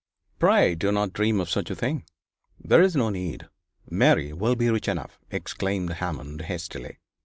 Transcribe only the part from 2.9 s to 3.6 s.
no need